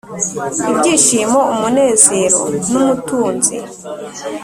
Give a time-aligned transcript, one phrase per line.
[0.69, 3.57] ibyishimo, umunezero n'umutunzi,